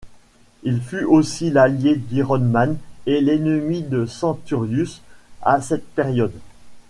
Il 0.63 0.81
fut 0.81 1.03
aussi 1.03 1.51
l'allié 1.51 1.95
d'Iron 1.95 2.39
Man 2.39 2.77
et 3.05 3.21
l'ennemi 3.21 3.83
de 3.83 4.07
Centurius 4.07 5.03
à 5.43 5.61
cette 5.61 5.85
période. 5.93 6.33